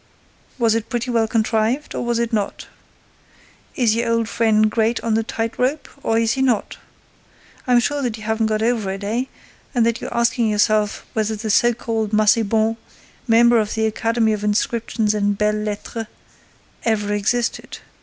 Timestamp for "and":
9.75-9.85, 15.13-15.37